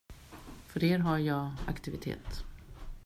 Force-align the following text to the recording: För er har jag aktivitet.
För 0.67 0.83
er 0.83 0.99
har 0.99 1.17
jag 1.17 1.51
aktivitet. 1.67 2.45